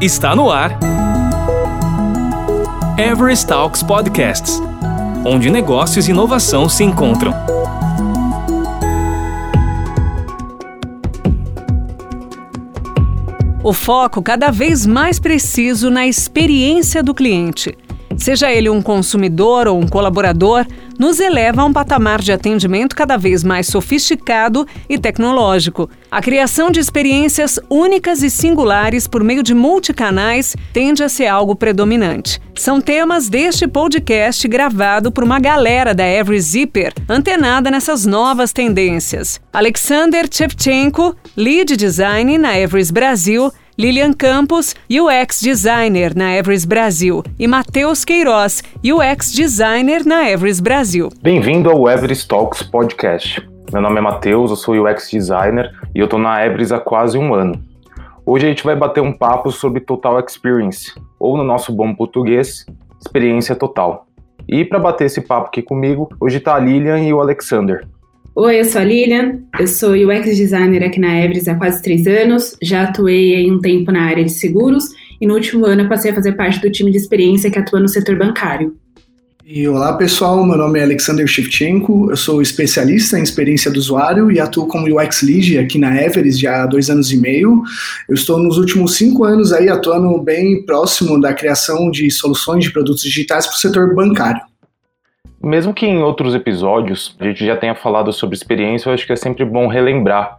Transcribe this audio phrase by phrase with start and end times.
[0.00, 0.78] Está no ar.
[2.98, 4.60] Everest Talks Podcasts
[5.24, 7.32] onde negócios e inovação se encontram.
[13.62, 17.76] O foco cada vez mais preciso na experiência do cliente.
[18.16, 20.66] Seja ele um consumidor ou um colaborador,
[21.00, 25.88] nos eleva a um patamar de atendimento cada vez mais sofisticado e tecnológico.
[26.10, 31.56] A criação de experiências únicas e singulares por meio de multicanais tende a ser algo
[31.56, 32.38] predominante.
[32.54, 39.40] São temas deste podcast gravado por uma galera da Every Zipper, antenada nessas novas tendências.
[39.54, 47.48] Alexander Chevchenko, lead design na Everest Brasil, Lilian Campos, UX Designer na Everest Brasil, e
[47.48, 51.08] Matheus Queiroz, UX Designer na Everest Brasil.
[51.22, 53.42] Bem-vindo ao Everest Talks Podcast.
[53.72, 57.16] Meu nome é Matheus, eu sou UX Designer e eu estou na Everest há quase
[57.16, 57.54] um ano.
[58.26, 62.66] Hoje a gente vai bater um papo sobre Total Experience, ou no nosso bom português,
[63.00, 64.08] experiência total.
[64.46, 67.88] E para bater esse papo aqui comigo, hoje está a Lilian e o Alexander.
[68.36, 72.06] Oi, eu sou a Lilian, eu sou UX designer aqui na Everest há quase três
[72.06, 74.84] anos, já atuei aí um tempo na área de seguros
[75.20, 77.88] e no último ano passei a fazer parte do time de experiência que atua no
[77.88, 78.76] setor bancário.
[79.44, 84.30] E olá pessoal, meu nome é Alexander Shevchenko, eu sou especialista em experiência do usuário
[84.30, 87.60] e atuo como UX Lead aqui na Everest já há dois anos e meio.
[88.08, 92.72] Eu estou nos últimos cinco anos aí atuando bem próximo da criação de soluções de
[92.72, 94.49] produtos digitais para o setor bancário.
[95.42, 99.12] Mesmo que em outros episódios a gente já tenha falado sobre experiência, eu acho que
[99.12, 100.38] é sempre bom relembrar.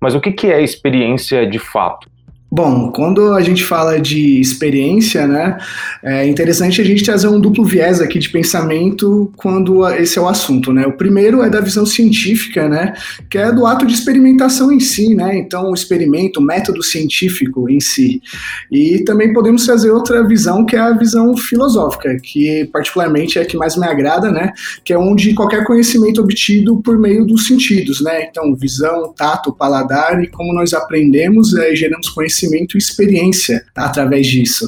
[0.00, 2.08] Mas o que é experiência de fato?
[2.50, 5.58] Bom, quando a gente fala de experiência, né,
[6.02, 10.26] é interessante a gente trazer um duplo viés aqui de pensamento quando esse é o
[10.26, 10.86] assunto, né?
[10.86, 12.94] O primeiro é da visão científica, né,
[13.30, 15.36] que é do ato de experimentação em si, né?
[15.36, 18.22] Então, o experimento, o método científico em si.
[18.72, 23.44] E também podemos trazer outra visão, que é a visão filosófica, que particularmente é a
[23.44, 28.00] que mais me agrada, né, que é onde qualquer conhecimento obtido por meio dos sentidos,
[28.00, 28.24] né?
[28.24, 34.26] Então, visão, tato, paladar e como nós aprendemos, é, geramos conhecimento conhecimento e experiência através
[34.26, 34.66] disso.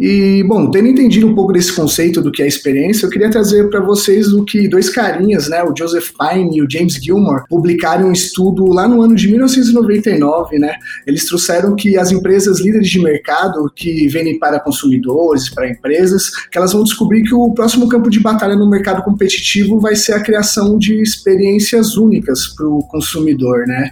[0.00, 3.68] E, bom, tendo entendido um pouco desse conceito do que é experiência, eu queria trazer
[3.68, 8.08] para vocês o que dois carinhas, né, o Joseph Pine e o James Gilmore, publicaram
[8.08, 10.74] um estudo lá no ano de 1999, né?
[11.06, 16.56] Eles trouxeram que as empresas líderes de mercado que vendem para consumidores, para empresas, que
[16.56, 20.22] elas vão descobrir que o próximo campo de batalha no mercado competitivo vai ser a
[20.22, 23.90] criação de experiências únicas para o consumidor, né?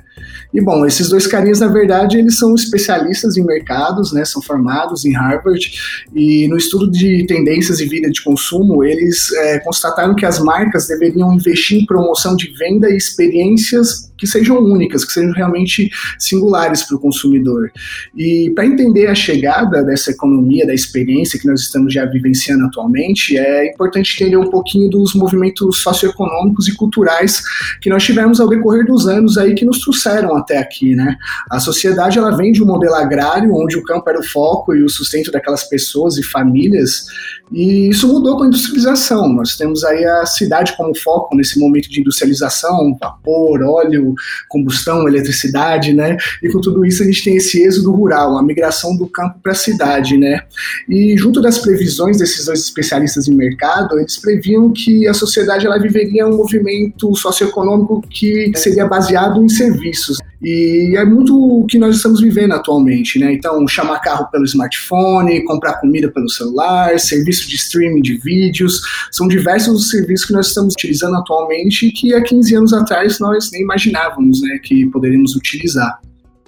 [0.54, 4.24] E bom, esses dois carinhas, na verdade, eles são especialistas em mercados, né?
[4.24, 5.70] São formados em Harvard
[6.14, 10.86] e no estudo de tendências e vida de consumo, eles é, constataram que as marcas
[10.86, 16.82] deveriam investir em promoção de venda e experiências que sejam únicas, que sejam realmente singulares
[16.82, 17.70] para o consumidor.
[18.16, 23.36] E para entender a chegada dessa economia, da experiência que nós estamos já vivenciando atualmente,
[23.38, 27.42] é importante entender um pouquinho dos movimentos socioeconômicos e culturais
[27.80, 31.16] que nós tivemos ao decorrer dos anos aí que nos trouxeram até aqui, né?
[31.50, 34.82] A sociedade ela vem de um modelo agrário onde o campo era o foco e
[34.82, 37.06] o sustento daquelas pessoas e famílias,
[37.52, 39.28] e isso mudou com a industrialização.
[39.32, 44.07] Nós temos aí a cidade como foco nesse momento de industrialização, vapor, óleo,
[44.48, 46.16] combustão, eletricidade, né?
[46.42, 49.52] E com tudo isso a gente tem esse êxodo rural, a migração do campo para
[49.52, 50.42] a cidade, né?
[50.88, 55.78] E junto das previsões desses dois especialistas em mercado, eles previam que a sociedade ela
[55.78, 60.18] viveria um movimento socioeconômico que seria baseado em serviços.
[60.40, 63.32] E é muito o que nós estamos vivendo atualmente, né?
[63.32, 68.80] Então, chamar carro pelo smartphone, comprar comida pelo celular, serviço de streaming de vídeos,
[69.10, 73.50] são diversos os serviços que nós estamos utilizando atualmente que há 15 anos atrás nós
[73.52, 73.97] nem imaginávamos,
[74.40, 76.00] né, que poderíamos utilizar.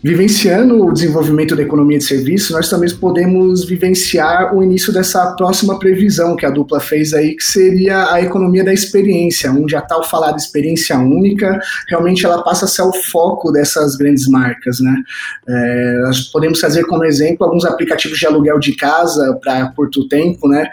[0.03, 5.79] Vivenciando o desenvolvimento da economia de serviço, nós também podemos vivenciar o início dessa próxima
[5.79, 10.03] previsão que a dupla fez aí, que seria a economia da experiência, onde a tal
[10.03, 15.03] falada experiência única, realmente ela passa a ser o foco dessas grandes marcas, né?
[15.47, 20.49] É, nós podemos trazer como exemplo alguns aplicativos de aluguel de casa para curto tempo,
[20.49, 20.67] né?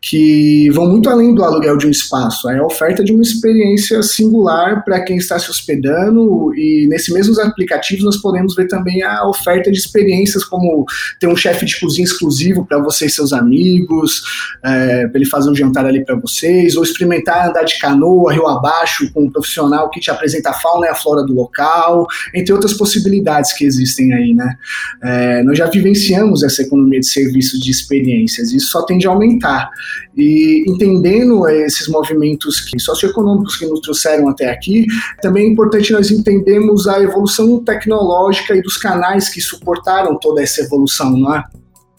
[0.00, 2.48] Que vão muito além do aluguel de um espaço.
[2.48, 7.38] É a oferta de uma experiência singular para quem está se hospedando e nesses mesmos
[7.38, 10.84] aplicativos nós podemos ver também a oferta de experiências como
[11.18, 14.22] ter um chefe de cozinha exclusivo para você e seus amigos,
[14.64, 18.46] é, para ele fazer um jantar ali para vocês, ou experimentar andar de canoa, rio
[18.46, 22.52] abaixo, com um profissional que te apresenta a fauna e a flora do local, entre
[22.52, 24.56] outras possibilidades que existem aí, né?
[25.02, 29.10] É, nós já vivenciamos essa economia de serviços de experiências, e isso só tende a
[29.10, 29.70] aumentar.
[30.16, 34.86] E entendendo esses movimentos que, socioeconômicos que nos trouxeram até aqui,
[35.22, 40.62] também é importante nós entendermos a evolução tecnológica e dos canais que suportaram toda essa
[40.62, 41.44] evolução, não é?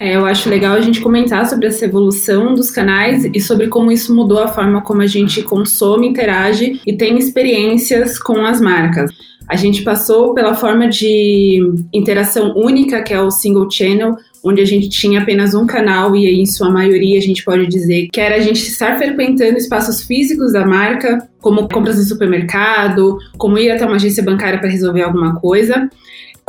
[0.01, 3.91] É, eu acho legal a gente comentar sobre essa evolução dos canais e sobre como
[3.91, 9.12] isso mudou a forma como a gente consome, interage e tem experiências com as marcas.
[9.45, 11.59] A gente passou pela forma de
[11.91, 16.41] interação única, que é o single channel, onde a gente tinha apenas um canal e
[16.41, 20.53] em sua maioria a gente pode dizer que era a gente estar frequentando espaços físicos
[20.53, 25.36] da marca, como compras em supermercado, como ir até uma agência bancária para resolver alguma
[25.39, 25.89] coisa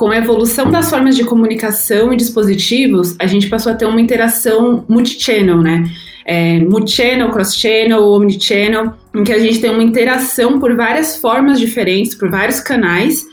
[0.01, 4.01] com a evolução das formas de comunicação e dispositivos, a gente passou a ter uma
[4.01, 5.85] interação multichannel, né?
[6.25, 12.15] É, multichannel, cross-channel, omnichannel, em que a gente tem uma interação por várias formas diferentes,
[12.15, 13.27] por vários canais.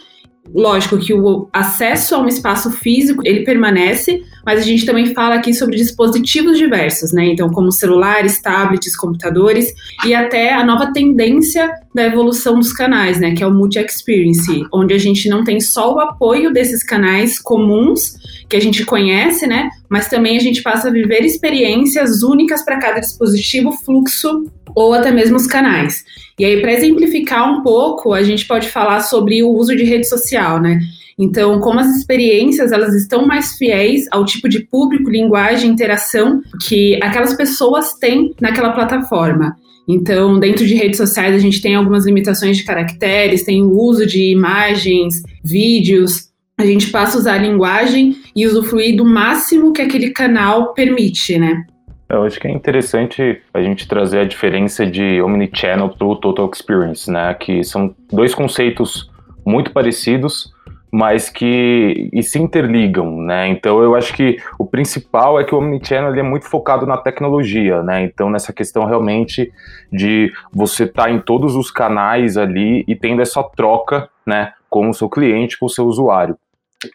[0.53, 5.35] Lógico que o acesso a um espaço físico, ele permanece, mas a gente também fala
[5.35, 7.25] aqui sobre dispositivos diversos, né?
[7.25, 9.73] Então, como celulares, tablets, computadores
[10.05, 13.33] e até a nova tendência da evolução dos canais, né?
[13.33, 18.15] Que é o multi-experience, onde a gente não tem só o apoio desses canais comuns
[18.49, 19.69] que a gente conhece, né?
[19.89, 24.45] Mas também a gente passa a viver experiências únicas para cada dispositivo, fluxo
[24.77, 26.05] ou até mesmo os canais.
[26.37, 30.07] E aí, para exemplificar um pouco, a gente pode falar sobre o uso de rede
[30.07, 30.79] social, né?
[31.17, 36.95] Então, como as experiências elas estão mais fiéis ao tipo de público, linguagem, interação que
[37.01, 39.55] aquelas pessoas têm naquela plataforma.
[39.89, 44.05] Então, dentro de redes sociais, a gente tem algumas limitações de caracteres, tem o uso
[44.05, 46.27] de imagens, vídeos.
[46.55, 51.39] A gente passa a usar a linguagem e usufruir do máximo que aquele canal permite,
[51.39, 51.65] né?
[52.09, 56.49] Eu acho que é interessante a gente trazer a diferença de omnichannel para o total
[56.53, 57.33] experience, né?
[57.33, 59.11] Que são dois conceitos
[59.45, 60.53] muito parecidos,
[60.89, 63.49] mas que e se interligam, né?
[63.49, 67.83] Então eu acho que o principal é que o omnichannel é muito focado na tecnologia,
[67.83, 68.03] né?
[68.03, 69.51] Então nessa questão realmente
[69.91, 74.89] de você estar tá em todos os canais ali e tendo essa troca, né, com
[74.89, 76.37] o seu cliente, com o seu usuário.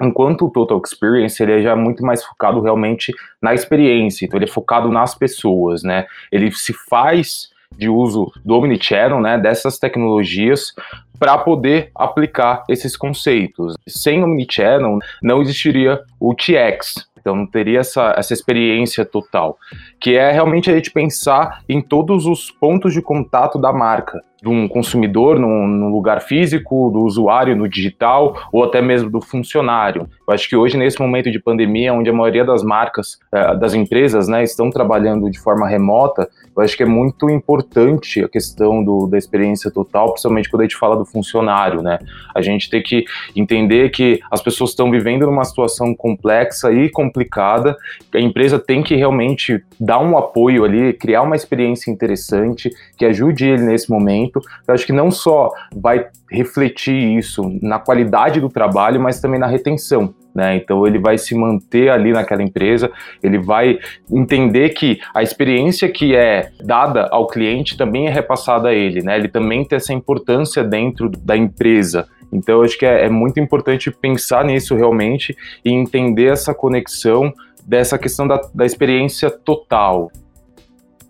[0.00, 4.44] Enquanto o Total Experience ele é já muito mais focado realmente na experiência, então ele
[4.44, 6.06] é focado nas pessoas, né?
[6.30, 10.74] Ele se faz de uso do Omnichannel, né, dessas tecnologias
[11.18, 13.74] para poder aplicar esses conceitos.
[13.88, 19.56] Sem Omnichannel não existiria o TX, então não teria essa, essa experiência total,
[20.02, 24.48] que é realmente a gente pensar em todos os pontos de contato da marca, de
[24.48, 30.08] um consumidor no, lugar físico, do usuário no digital ou até mesmo do funcionário.
[30.26, 33.72] Eu acho que hoje, nesse momento de pandemia, onde a maioria das marcas, eh, das
[33.72, 38.84] empresas, né, estão trabalhando de forma remota, eu acho que é muito importante a questão
[38.84, 41.98] do, da experiência total, principalmente quando a gente fala do funcionário, né?
[42.34, 43.04] A gente tem que
[43.36, 47.76] entender que as pessoas estão vivendo numa situação complexa e complicada,
[48.12, 53.46] a empresa tem que realmente dar um apoio ali, criar uma experiência interessante que ajude
[53.46, 54.40] ele nesse momento.
[54.66, 59.46] Eu acho que não só vai refletir isso na qualidade do trabalho, mas também na
[59.46, 60.14] retenção.
[60.34, 60.56] Né?
[60.56, 62.90] Então ele vai se manter ali naquela empresa,
[63.22, 63.78] ele vai
[64.10, 69.16] entender que a experiência que é dada ao cliente também é repassada a ele, né?
[69.16, 72.08] Ele também tem essa importância dentro da empresa.
[72.32, 77.32] Então acho que é, é muito importante pensar nisso realmente e entender essa conexão
[77.64, 80.10] dessa questão da, da experiência total.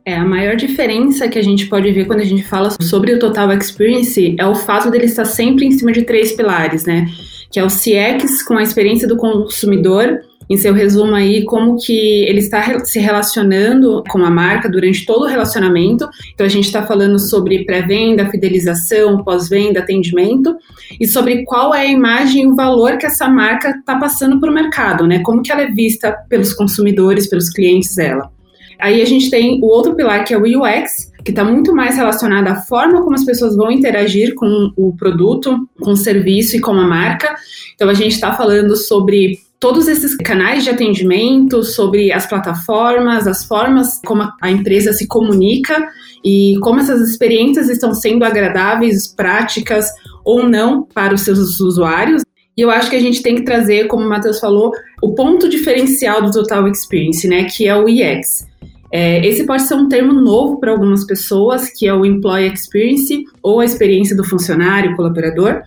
[0.05, 3.21] É, a maior diferença que a gente pode ver quando a gente fala sobre o
[3.21, 7.07] Total Experience é o fato dele estar sempre em cima de três pilares, né?
[7.53, 10.21] Que é o CX com a experiência do consumidor,
[10.52, 15.23] em seu resumo aí, como que ele está se relacionando com a marca durante todo
[15.23, 16.06] o relacionamento.
[16.35, 20.54] Então, a gente está falando sobre pré-venda, fidelização, pós-venda, atendimento,
[21.00, 24.50] e sobre qual é a imagem e o valor que essa marca está passando para
[24.50, 25.21] o mercado, né?
[25.21, 28.30] Como que ela é vista pelos consumidores, pelos clientes dela.
[28.78, 31.97] Aí a gente tem o outro pilar que é o UX, que está muito mais
[31.97, 36.61] relacionado à forma como as pessoas vão interagir com o produto, com o serviço e
[36.61, 37.35] com a marca.
[37.75, 43.45] Então a gente está falando sobre todos esses canais de atendimento, sobre as plataformas, as
[43.45, 45.87] formas como a empresa se comunica
[46.25, 49.87] e como essas experiências estão sendo agradáveis, práticas
[50.25, 52.25] ou não para os seus usuários.
[52.57, 55.49] E eu acho que a gente tem que trazer, como o Matheus falou, o ponto
[55.49, 58.45] diferencial do Total Experience, né, que é o UX.
[58.90, 63.25] É, esse pode ser um termo novo para algumas pessoas, que é o Employee Experience,
[63.40, 65.62] ou a experiência do funcionário, colaborador,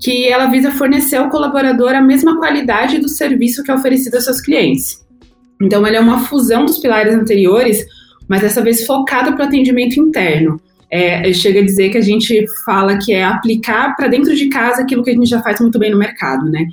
[0.00, 4.24] que ela visa fornecer ao colaborador a mesma qualidade do serviço que é oferecido aos
[4.24, 5.04] seus clientes.
[5.60, 7.84] Então, ele é uma fusão dos pilares anteriores,
[8.28, 10.60] mas dessa vez focado para o atendimento interno.
[10.90, 14.82] É, chega a dizer que a gente fala que é aplicar para dentro de casa
[14.82, 16.66] aquilo que a gente já faz muito bem no mercado, né?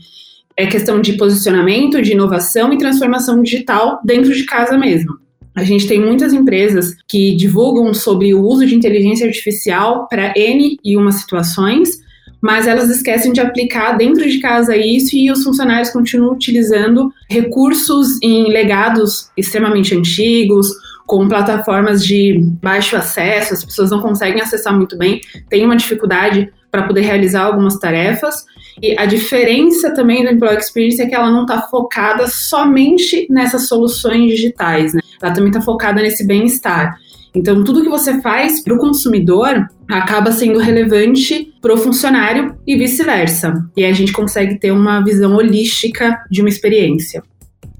[0.55, 5.17] É questão de posicionamento, de inovação e transformação digital dentro de casa mesmo.
[5.55, 10.77] A gente tem muitas empresas que divulgam sobre o uso de inteligência artificial para N
[10.83, 12.02] e uma situações,
[12.43, 18.19] mas elas esquecem de aplicar dentro de casa isso e os funcionários continuam utilizando recursos
[18.21, 20.67] em legados extremamente antigos,
[21.05, 26.51] com plataformas de baixo acesso, as pessoas não conseguem acessar muito bem, tem uma dificuldade
[26.69, 28.43] para poder realizar algumas tarefas.
[28.81, 33.67] E a diferença também da Employee Experience é que ela não está focada somente nessas
[33.67, 34.99] soluções digitais, né?
[35.21, 36.97] Ela também está focada nesse bem-estar.
[37.35, 42.77] Então, tudo que você faz para o consumidor acaba sendo relevante para o funcionário e
[42.77, 43.65] vice-versa.
[43.75, 47.23] E a gente consegue ter uma visão holística de uma experiência.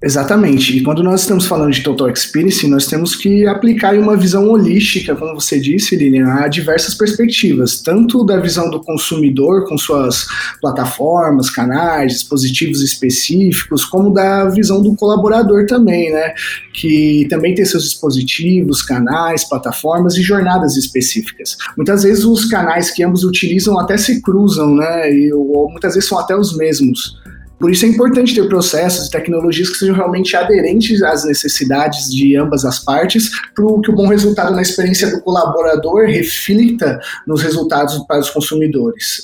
[0.04, 0.78] Exatamente.
[0.78, 5.16] E quando nós estamos falando de Total Experience, nós temos que aplicar uma visão holística,
[5.16, 10.28] como você disse, Lilian, a diversas perspectivas, tanto da visão do consumidor com suas
[10.60, 16.34] plataformas, canais, dispositivos específicos, como da visão do colaborador também, né?
[16.74, 21.56] Que também tem seus dispositivos, canais, plataformas e jornadas específicas.
[21.78, 25.14] Muitas vezes os canais que ambos utilizam até se cruzam, né?
[25.14, 27.24] E, ou muitas vezes são até os mesmos.
[27.64, 32.36] Por isso é importante ter processos e tecnologias que sejam realmente aderentes às necessidades de
[32.36, 37.98] ambas as partes, para que o bom resultado na experiência do colaborador reflita nos resultados
[38.00, 39.24] para os consumidores.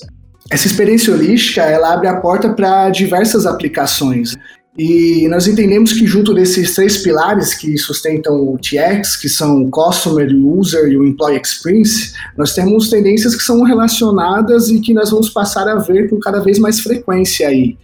[0.49, 4.37] Essa experiência holística, ela abre a porta para diversas aplicações.
[4.77, 9.69] E nós entendemos que junto desses três pilares que sustentam o TX, que são o
[9.69, 14.93] Customer, o User e o Employee Experience, nós temos tendências que são relacionadas e que
[14.93, 17.77] nós vamos passar a ver com cada vez mais frequência aí.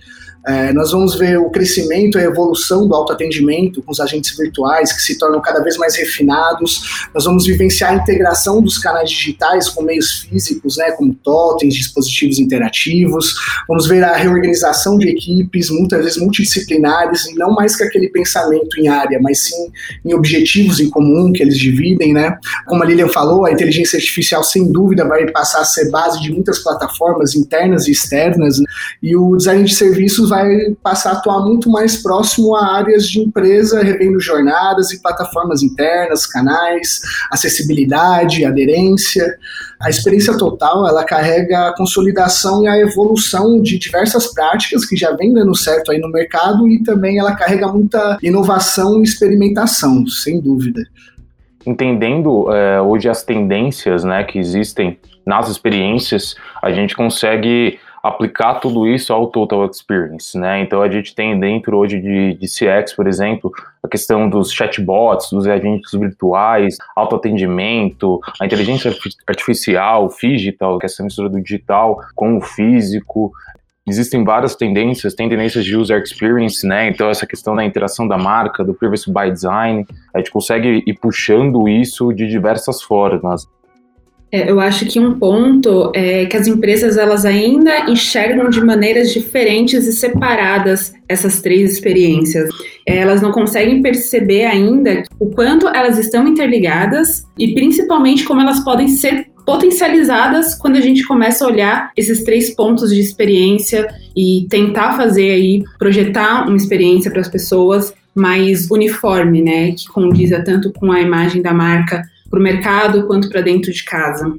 [0.48, 4.94] É, nós vamos ver o crescimento e a evolução do autoatendimento com os agentes virtuais,
[4.94, 7.08] que se tornam cada vez mais refinados.
[7.14, 12.38] Nós vamos vivenciar a integração dos canais digitais com meios físicos, né, como totens, dispositivos
[12.38, 13.34] interativos.
[13.68, 18.80] Vamos ver a reorganização de equipes, muitas vezes multidisciplinares, e não mais que aquele pensamento
[18.80, 19.72] em área, mas sim
[20.04, 22.14] em objetivos em comum que eles dividem.
[22.14, 22.38] Né?
[22.68, 26.32] Como a Lilian falou, a inteligência artificial, sem dúvida, vai passar a ser base de
[26.32, 28.66] muitas plataformas internas e externas, né?
[29.02, 30.32] e o design de serviços
[30.82, 36.26] passar a atuar muito mais próximo a áreas de empresa, revendo jornadas e plataformas internas,
[36.26, 37.02] canais,
[37.32, 39.26] acessibilidade, aderência.
[39.82, 45.12] A experiência total, ela carrega a consolidação e a evolução de diversas práticas que já
[45.16, 50.40] vem dando certo aí no mercado e também ela carrega muita inovação e experimentação, sem
[50.40, 50.82] dúvida.
[51.66, 58.88] Entendendo é, hoje as tendências né, que existem nas experiências, a gente consegue aplicar tudo
[58.88, 60.62] isso ao Total Experience, né?
[60.62, 65.32] Então a gente tem dentro hoje de, de CX, por exemplo, a questão dos chatbots,
[65.32, 68.94] dos agentes virtuais, autoatendimento, a inteligência
[69.28, 73.32] artificial, digital, que é essa mistura do digital com o físico,
[73.88, 76.88] existem várias tendências, tem tendências de user experience, né?
[76.90, 80.94] Então essa questão da interação da marca, do privacy by design, a gente consegue ir
[81.00, 83.48] puxando isso de diversas formas.
[84.32, 89.14] É, eu acho que um ponto é que as empresas elas ainda enxergam de maneiras
[89.14, 92.50] diferentes e separadas essas três experiências.
[92.86, 98.60] É, elas não conseguem perceber ainda o quanto elas estão interligadas e principalmente como elas
[98.62, 104.48] podem ser potencializadas quando a gente começa a olhar esses três pontos de experiência e
[104.50, 110.72] tentar fazer aí projetar uma experiência para as pessoas mais uniforme, né, que condiza tanto
[110.74, 114.36] com a imagem da marca para o mercado quanto para dentro de casa.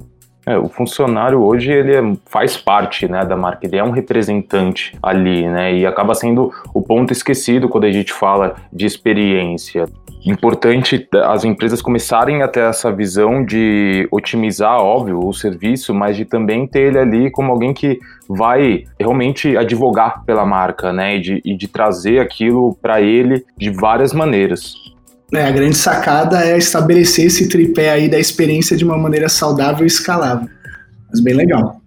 [0.49, 4.97] É, o funcionário hoje ele é, faz parte né, da marca, ele é um representante
[5.02, 5.75] ali, né?
[5.75, 9.87] E acaba sendo o ponto esquecido quando a gente fala de experiência.
[10.25, 16.25] Importante as empresas começarem a ter essa visão de otimizar, óbvio, o serviço, mas de
[16.25, 21.16] também ter ele ali como alguém que vai realmente advogar pela marca, né?
[21.16, 24.75] E de, e de trazer aquilo para ele de várias maneiras.
[25.33, 29.85] É, a grande sacada é estabelecer esse tripé aí da experiência de uma maneira saudável
[29.85, 30.49] e escalável.
[31.11, 31.80] Mas bem legal.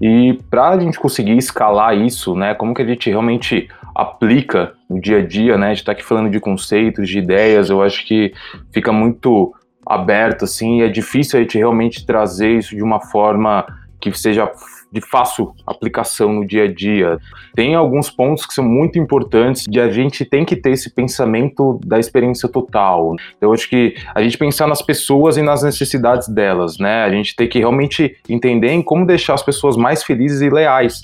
[0.00, 5.00] E para a gente conseguir escalar isso, né, como que a gente realmente aplica no
[5.00, 5.66] dia a dia, né?
[5.66, 8.32] A gente está aqui falando de conceitos, de ideias, eu acho que
[8.70, 9.54] fica muito
[9.86, 13.64] aberto assim, e é difícil a gente realmente trazer isso de uma forma
[13.98, 14.50] que seja
[14.96, 17.18] de fácil aplicação no dia a dia.
[17.54, 21.78] Tem alguns pontos que são muito importantes de a gente tem que ter esse pensamento
[21.84, 23.14] da experiência total.
[23.40, 27.04] Eu acho que a gente pensar nas pessoas e nas necessidades delas, né?
[27.04, 31.02] A gente tem que realmente entender em como deixar as pessoas mais felizes e leais.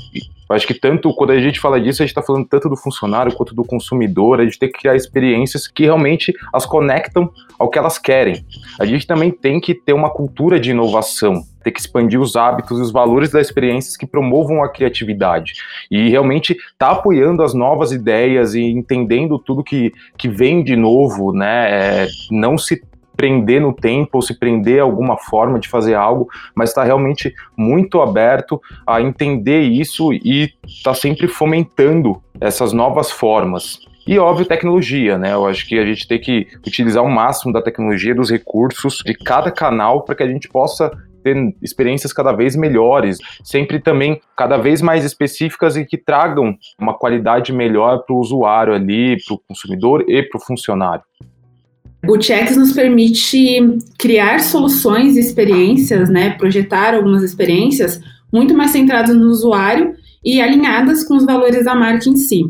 [0.52, 2.76] Eu acho que tanto quando a gente fala disso, a gente está falando tanto do
[2.76, 7.70] funcionário quanto do consumidor, a gente tem que criar experiências que realmente as conectam ao
[7.70, 8.44] que elas querem.
[8.78, 12.78] A gente também tem que ter uma cultura de inovação, ter que expandir os hábitos
[12.78, 15.54] e os valores das experiências que promovam a criatividade.
[15.90, 21.32] E realmente tá apoiando as novas ideias e entendendo tudo que, que vem de novo,
[21.32, 21.70] né?
[21.70, 22.82] É, não se
[23.16, 27.34] prender no tempo ou se prender a alguma forma de fazer algo, mas está realmente
[27.56, 33.78] muito aberto a entender isso e está sempre fomentando essas novas formas.
[34.06, 35.32] E, óbvio, tecnologia, né?
[35.32, 39.14] Eu acho que a gente tem que utilizar o máximo da tecnologia, dos recursos de
[39.14, 40.90] cada canal para que a gente possa
[41.22, 46.94] ter experiências cada vez melhores, sempre também cada vez mais específicas e que tragam uma
[46.94, 51.04] qualidade melhor para o usuário ali, para o consumidor e para o funcionário.
[52.08, 53.60] O Chex nos permite
[53.96, 58.00] criar soluções e experiências, né, projetar algumas experiências
[58.32, 59.94] muito mais centradas no usuário
[60.24, 62.44] e alinhadas com os valores da marca em si.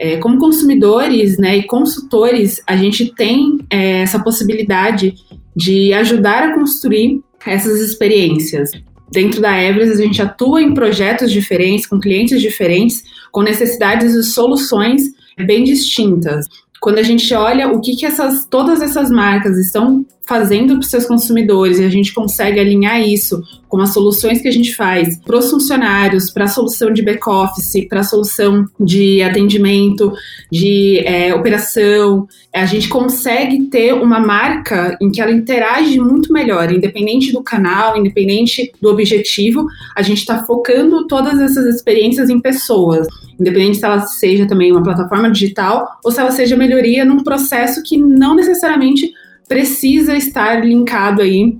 [0.00, 5.14] É, como consumidores né, e consultores, a gente tem é, essa possibilidade
[5.54, 8.70] de ajudar a construir essas experiências.
[9.10, 13.02] Dentro da Everest, a gente atua em projetos diferentes, com clientes diferentes,
[13.32, 15.02] com necessidades e soluções
[15.46, 16.46] bem distintas
[16.80, 20.90] quando a gente olha o que, que essas, todas essas marcas estão fazendo para os
[20.90, 25.18] seus consumidores e a gente consegue alinhar isso com as soluções que a gente faz
[25.24, 30.12] para os funcionários, para a solução de back-office, para a solução de atendimento,
[30.52, 36.70] de é, operação, a gente consegue ter uma marca em que ela interage muito melhor,
[36.70, 39.66] independente do canal, independente do objetivo,
[39.96, 43.06] a gente está focando todas essas experiências em pessoas.
[43.40, 47.82] Independente se ela seja também uma plataforma digital ou se ela seja melhoria num processo
[47.82, 49.12] que não necessariamente
[49.48, 51.56] precisa estar linkado aí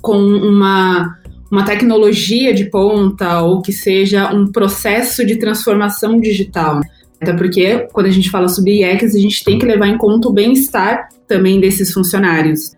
[0.00, 1.18] com uma,
[1.50, 6.80] uma tecnologia de ponta ou que seja um processo de transformação digital.
[7.20, 10.28] Até porque quando a gente fala sobre IEX, a gente tem que levar em conta
[10.28, 12.72] o bem-estar também desses funcionários.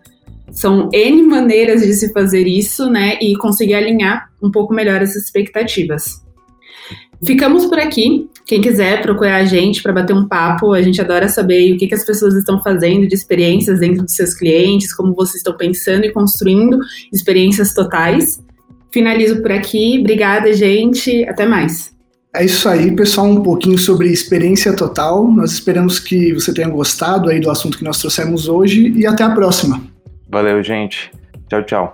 [0.51, 5.23] São N maneiras de se fazer isso, né, e conseguir alinhar um pouco melhor essas
[5.25, 6.24] expectativas.
[7.25, 8.29] Ficamos por aqui.
[8.45, 11.87] Quem quiser procurar a gente para bater um papo, a gente adora saber o que,
[11.87, 16.05] que as pessoas estão fazendo de experiências dentro dos seus clientes, como vocês estão pensando
[16.05, 16.77] e construindo
[17.11, 18.39] experiências totais.
[18.91, 19.97] Finalizo por aqui.
[19.99, 21.27] Obrigada, gente.
[21.27, 21.95] Até mais.
[22.35, 25.25] É isso aí, pessoal, um pouquinho sobre experiência total.
[25.31, 29.23] Nós esperamos que você tenha gostado aí do assunto que nós trouxemos hoje e até
[29.23, 29.81] a próxima.
[30.29, 31.11] Valeu, gente.
[31.49, 31.93] Tchau, tchau.